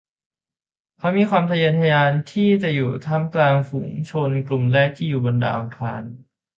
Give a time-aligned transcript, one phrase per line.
[0.97, 6.03] เขามีความทะเยอทะยานที่จะอยู่ท่ามกลางฝูงชนกลุ่มแรกที่อยู่บนดาวอังคาร